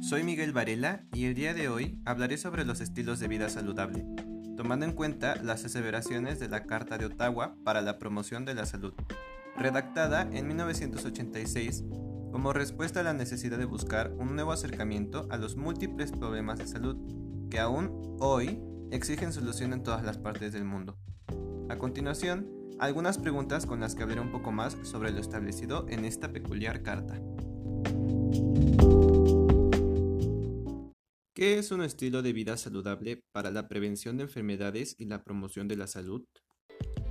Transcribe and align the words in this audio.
Soy 0.00 0.22
Miguel 0.22 0.52
Varela 0.52 1.02
y 1.12 1.24
el 1.24 1.34
día 1.34 1.54
de 1.54 1.68
hoy 1.68 2.00
hablaré 2.04 2.38
sobre 2.38 2.64
los 2.64 2.80
estilos 2.80 3.18
de 3.18 3.26
vida 3.26 3.48
saludable, 3.48 4.06
tomando 4.56 4.86
en 4.86 4.92
cuenta 4.92 5.34
las 5.42 5.64
aseveraciones 5.64 6.38
de 6.38 6.48
la 6.48 6.62
Carta 6.62 6.98
de 6.98 7.06
Ottawa 7.06 7.56
para 7.64 7.82
la 7.82 7.98
promoción 7.98 8.44
de 8.44 8.54
la 8.54 8.64
salud, 8.64 8.94
redactada 9.56 10.28
en 10.32 10.46
1986 10.46 11.82
como 12.30 12.52
respuesta 12.52 13.00
a 13.00 13.02
la 13.02 13.12
necesidad 13.12 13.58
de 13.58 13.64
buscar 13.64 14.12
un 14.12 14.36
nuevo 14.36 14.52
acercamiento 14.52 15.26
a 15.30 15.36
los 15.36 15.56
múltiples 15.56 16.12
problemas 16.12 16.60
de 16.60 16.68
salud 16.68 16.96
que 17.50 17.58
aún 17.58 18.16
hoy 18.20 18.62
exigen 18.92 19.32
solución 19.32 19.72
en 19.72 19.82
todas 19.82 20.04
las 20.04 20.18
partes 20.18 20.52
del 20.52 20.64
mundo. 20.64 20.96
A 21.68 21.76
continuación, 21.78 22.48
algunas 22.78 23.18
preguntas 23.18 23.66
con 23.66 23.80
las 23.80 23.94
que 23.94 24.02
hablaré 24.02 24.20
un 24.20 24.32
poco 24.32 24.52
más 24.52 24.76
sobre 24.82 25.10
lo 25.10 25.20
establecido 25.20 25.86
en 25.88 26.04
esta 26.04 26.32
peculiar 26.32 26.82
carta. 26.82 27.20
¿Qué 31.34 31.58
es 31.58 31.70
un 31.72 31.82
estilo 31.82 32.22
de 32.22 32.32
vida 32.32 32.56
saludable 32.56 33.24
para 33.32 33.50
la 33.50 33.68
prevención 33.68 34.16
de 34.16 34.24
enfermedades 34.24 34.94
y 34.98 35.06
la 35.06 35.24
promoción 35.24 35.66
de 35.66 35.76
la 35.76 35.86
salud? 35.86 36.24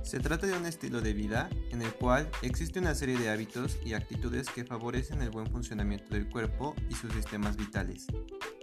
Se 0.02 0.20
trata 0.20 0.46
de 0.46 0.56
un 0.56 0.66
estilo 0.66 1.00
de 1.00 1.12
vida 1.12 1.48
en 1.70 1.82
el 1.82 1.92
cual 1.92 2.28
existe 2.42 2.78
una 2.78 2.94
serie 2.94 3.18
de 3.18 3.30
hábitos 3.30 3.78
y 3.84 3.94
actitudes 3.94 4.48
que 4.50 4.64
favorecen 4.64 5.22
el 5.22 5.30
buen 5.30 5.46
funcionamiento 5.46 6.14
del 6.14 6.28
cuerpo 6.28 6.74
y 6.88 6.94
sus 6.94 7.12
sistemas 7.12 7.56
vitales, 7.56 8.06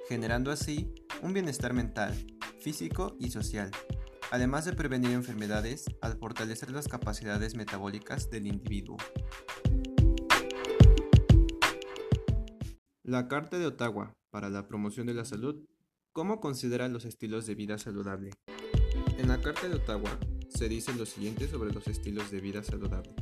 generando 0.08 0.52
así 0.52 0.94
un 1.22 1.34
bienestar 1.34 1.74
mental, 1.74 2.14
físico 2.60 3.16
y 3.20 3.30
social, 3.32 3.72
además 4.32 4.66
de 4.66 4.74
prevenir 4.74 5.12
enfermedades 5.12 5.86
al 6.02 6.18
fortalecer 6.18 6.72
las 6.72 6.88
capacidades 6.88 7.56
metabólicas 7.56 8.30
del 8.30 8.48
individuo. 8.48 8.98
La 13.04 13.28
Carta 13.28 13.58
de 13.58 13.66
Ottawa 13.66 14.16
para 14.30 14.50
la 14.50 14.68
Promoción 14.68 15.08
de 15.08 15.16
la 15.16 15.26
Salud, 15.26 15.66
¿cómo 16.14 16.40
considera 16.40 16.88
los 16.88 17.06
estilos 17.06 17.48
de 17.48 17.56
vida 17.56 17.78
saludable? 17.80 18.32
En 19.18 19.30
la 19.30 19.42
Carta 19.42 19.68
de 19.68 19.76
Ottawa 19.76 20.20
se 20.48 20.70
dice 20.70 20.94
lo 20.94 21.06
siguiente 21.06 21.48
sobre 21.48 21.74
los 21.74 21.88
estilos 21.88 22.30
de 22.30 22.40
vida 22.40 22.64
saludable. 22.64 23.16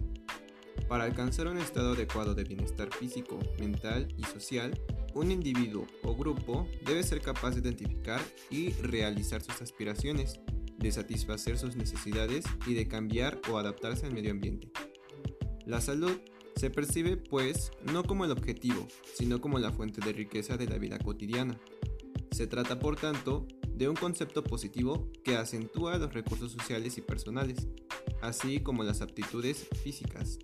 Para 0.90 1.04
alcanzar 1.04 1.48
un 1.48 1.58
estado 1.58 1.94
adecuado 1.94 2.34
de 2.34 2.44
bienestar 2.44 2.94
físico, 2.94 3.40
mental 3.60 4.08
y 4.18 4.24
social, 4.24 4.80
un 5.14 5.32
individuo 5.32 5.86
o 6.04 6.16
grupo 6.16 6.68
debe 6.86 7.04
ser 7.04 7.22
capaz 7.22 7.52
de 7.52 7.60
identificar 7.60 8.22
y 8.50 8.72
realizar 8.74 9.42
sus 9.42 9.62
aspiraciones, 9.62 10.40
de 10.78 10.92
satisfacer 10.92 11.58
sus 11.58 11.76
necesidades 11.76 12.46
y 12.66 12.74
de 12.74 12.88
cambiar 12.88 13.40
o 13.52 13.58
adaptarse 13.58 14.06
al 14.06 14.14
medio 14.14 14.32
ambiente. 14.32 14.72
La 15.66 15.82
salud 15.82 16.20
se 16.56 16.70
percibe, 16.70 17.18
pues, 17.18 17.72
no 17.92 18.04
como 18.04 18.26
el 18.26 18.32
objetivo, 18.32 18.88
sino 19.14 19.40
como 19.42 19.60
la 19.60 19.72
fuente 19.72 20.02
de 20.02 20.14
riqueza 20.14 20.58
de 20.58 20.68
la 20.68 20.78
vida 20.78 20.98
cotidiana. 20.98 21.60
Se 22.32 22.48
trata, 22.48 22.80
por 22.80 22.96
tanto, 22.96 23.48
de 23.68 23.88
un 23.88 23.96
concepto 23.96 24.44
positivo 24.44 25.12
que 25.24 25.36
acentúa 25.36 25.98
los 25.98 26.14
recursos 26.14 26.52
sociales 26.52 26.98
y 26.98 27.02
personales, 27.02 27.68
así 28.22 28.60
como 28.60 28.84
las 28.84 29.02
aptitudes 29.02 29.68
físicas. 29.84 30.40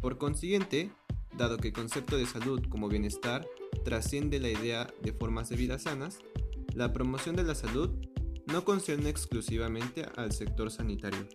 Por 0.00 0.18
consiguiente, 0.18 0.92
dado 1.36 1.56
que 1.56 1.68
el 1.68 1.74
concepto 1.74 2.18
de 2.18 2.26
salud 2.26 2.62
como 2.68 2.88
bienestar 2.88 3.46
trasciende 3.84 4.38
la 4.38 4.50
idea 4.50 4.92
de 5.02 5.12
formas 5.12 5.48
de 5.48 5.56
vida 5.56 5.78
sanas, 5.78 6.18
la 6.74 6.92
promoción 6.92 7.36
de 7.36 7.44
la 7.44 7.54
salud 7.54 7.90
no 8.52 8.66
concierne 8.66 9.08
exclusivamente 9.08 10.06
al 10.14 10.30
sector 10.32 10.70
sanitario. 10.70 11.26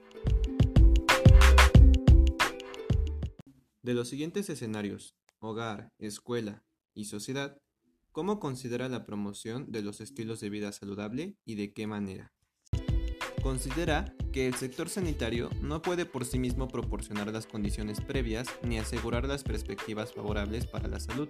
De 3.82 3.94
los 3.96 4.08
siguientes 4.08 4.52
escenarios, 4.52 5.16
hogar, 5.40 5.92
escuela 5.98 6.64
y 6.94 7.06
sociedad, 7.06 7.59
¿cómo 8.12 8.40
considera 8.40 8.88
la 8.88 9.08
promoción 9.08 9.72
de 9.72 9.81
los 9.81 10.00
estilos 10.00 10.40
de 10.41 10.52
vida 10.52 10.72
saludable 10.72 11.36
y 11.44 11.56
de 11.56 11.74
qué 11.74 11.88
manera? 11.88 12.34
Considera 13.41 14.14
que 14.31 14.46
el 14.46 14.53
sector 14.53 14.88
sanitario 14.88 15.50
no 15.62 15.81
puede 15.81 16.06
por 16.06 16.24
sí 16.24 16.38
mismo 16.38 16.68
proporcionar 16.68 17.34
las 17.34 17.47
condiciones 17.47 18.00
previas 18.00 18.47
ni 18.62 18.78
asegurar 18.78 19.28
las 19.28 19.44
perspectivas 19.44 20.14
favorables 20.14 20.68
para 20.68 20.88
la 20.88 21.00
salud. 21.00 21.30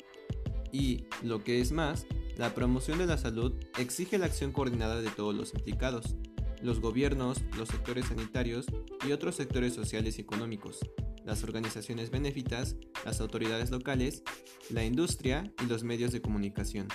Y, 0.73 1.05
lo 1.23 1.45
que 1.45 1.61
es 1.61 1.71
más, 1.71 2.05
la 2.37 2.53
promoción 2.53 2.99
de 2.99 3.07
la 3.07 3.17
salud 3.17 3.53
exige 3.79 4.19
la 4.19 4.27
acción 4.27 4.51
coordinada 4.51 5.01
de 5.01 5.09
todos 5.09 5.33
los 5.33 5.53
implicados, 5.55 6.15
los 6.61 6.79
gobiernos, 6.79 7.41
los 7.57 7.69
sectores 7.69 8.05
sanitarios 8.05 8.67
y 9.07 9.11
otros 9.11 9.35
sectores 9.35 9.73
sociales 9.73 10.17
y 10.17 10.21
económicos, 10.21 10.79
las 11.25 11.43
organizaciones 11.43 12.11
benéficas, 12.11 12.75
las 13.05 13.21
autoridades 13.21 13.71
locales, 13.71 14.23
la 14.69 14.85
industria 14.85 15.51
y 15.63 15.65
los 15.65 15.83
medios 15.83 16.11
de 16.11 16.21
comunicación. 16.21 16.87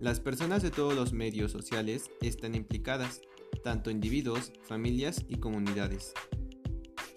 Las 0.00 0.20
personas 0.20 0.62
de 0.62 0.70
todos 0.70 0.94
los 0.94 1.12
medios 1.12 1.52
sociales 1.52 2.10
están 2.22 2.54
implicadas, 2.54 3.20
tanto 3.62 3.90
individuos, 3.90 4.52
familias 4.66 5.24
y 5.28 5.36
comunidades. 5.36 6.14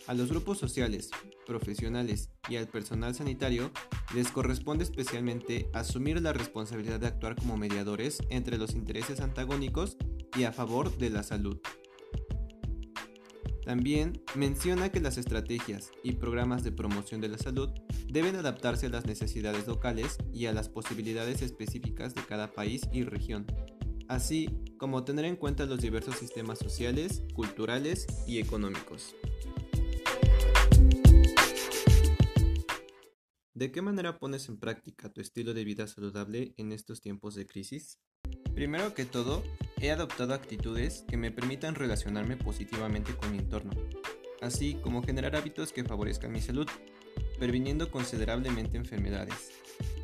A 0.07 0.13
los 0.13 0.29
grupos 0.29 0.57
sociales, 0.57 1.09
profesionales 1.45 2.31
y 2.49 2.57
al 2.57 2.67
personal 2.67 3.15
sanitario 3.15 3.71
les 4.13 4.29
corresponde 4.31 4.83
especialmente 4.83 5.69
asumir 5.73 6.21
la 6.21 6.33
responsabilidad 6.33 6.99
de 6.99 7.07
actuar 7.07 7.35
como 7.35 7.57
mediadores 7.57 8.21
entre 8.29 8.57
los 8.57 8.73
intereses 8.73 9.19
antagónicos 9.21 9.97
y 10.37 10.43
a 10.43 10.51
favor 10.51 10.97
de 10.97 11.09
la 11.09 11.23
salud. 11.23 11.59
También 13.69 14.23
menciona 14.33 14.89
que 14.89 14.99
las 14.99 15.19
estrategias 15.19 15.91
y 16.03 16.13
programas 16.13 16.63
de 16.63 16.71
promoción 16.71 17.21
de 17.21 17.27
la 17.27 17.37
salud 17.37 17.69
deben 18.07 18.35
adaptarse 18.35 18.87
a 18.87 18.89
las 18.89 19.05
necesidades 19.05 19.67
locales 19.67 20.17
y 20.33 20.47
a 20.47 20.53
las 20.53 20.69
posibilidades 20.69 21.43
específicas 21.43 22.15
de 22.15 22.23
cada 22.23 22.51
país 22.51 22.81
y 22.91 23.03
región, 23.03 23.45
así 24.07 24.49
como 24.79 25.03
tener 25.03 25.25
en 25.25 25.35
cuenta 25.35 25.67
los 25.67 25.81
diversos 25.81 26.15
sistemas 26.15 26.57
sociales, 26.57 27.21
culturales 27.35 28.07
y 28.25 28.39
económicos. 28.39 29.15
¿De 33.59 33.73
qué 33.73 33.81
manera 33.81 34.19
pones 34.19 34.47
en 34.47 34.57
práctica 34.57 35.09
tu 35.09 35.19
estilo 35.19 35.53
de 35.53 35.65
vida 35.65 35.85
saludable 35.85 36.53
en 36.55 36.71
estos 36.71 37.01
tiempos 37.01 37.35
de 37.35 37.45
crisis? 37.45 37.99
Primero 38.55 38.93
que 38.93 39.03
todo, 39.03 39.43
he 39.81 39.91
adoptado 39.91 40.33
actitudes 40.33 41.03
que 41.09 41.17
me 41.17 41.29
permitan 41.29 41.75
relacionarme 41.75 42.37
positivamente 42.37 43.13
con 43.17 43.33
mi 43.33 43.39
entorno, 43.39 43.71
así 44.39 44.75
como 44.75 45.03
generar 45.03 45.35
hábitos 45.35 45.73
que 45.73 45.83
favorezcan 45.83 46.31
mi 46.31 46.39
salud, 46.39 46.67
previniendo 47.37 47.91
considerablemente 47.91 48.77
enfermedades, 48.77 49.51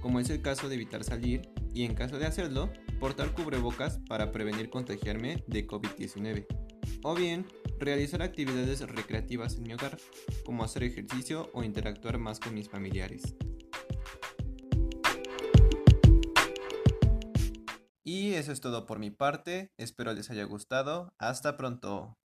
como 0.02 0.20
es 0.20 0.30
el 0.30 0.42
caso 0.42 0.68
de 0.68 0.76
evitar 0.76 1.06
salir 1.06 1.50
y 1.74 1.84
en 1.86 1.96
caso 1.96 2.20
de 2.20 2.26
hacerlo, 2.26 2.74
portar 3.00 3.32
cubrebocas 3.32 4.02
para 4.10 4.34
prevenir 4.34 4.70
contagiarme 4.70 5.46
de 5.48 5.66
COVID-19, 5.66 6.46
o 7.04 7.16
bien 7.16 7.46
realizar 7.80 8.22
actividades 8.22 8.82
recreativas 8.82 9.56
en 9.56 9.64
mi 9.64 9.74
hogar, 9.74 9.98
como 10.46 10.64
hacer 10.64 10.84
ejercicio 10.84 11.50
o 11.54 11.64
interactuar 11.64 12.18
más 12.18 12.40
con 12.40 12.54
mis 12.54 12.70
familiares. 12.70 13.36
Y 18.04 18.34
eso 18.34 18.52
es 18.52 18.62
todo 18.62 18.86
por 18.86 19.00
mi 19.00 19.10
parte, 19.10 19.72
espero 19.78 20.14
les 20.14 20.30
haya 20.30 20.44
gustado, 20.44 21.14
hasta 21.18 21.58
pronto. 21.58 22.14